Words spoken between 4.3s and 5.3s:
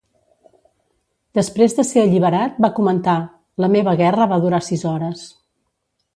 va durar sis hores".